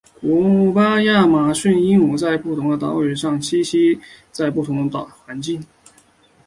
[0.19, 5.63] 古巴亚马逊鹦鹉在不同的岛屿上栖息在不同的环境。